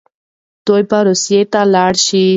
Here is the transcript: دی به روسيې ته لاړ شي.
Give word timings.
دی 0.67 0.79
به 0.89 0.97
روسيې 1.07 1.41
ته 1.51 1.61
لاړ 1.73 1.93
شي. 2.05 2.25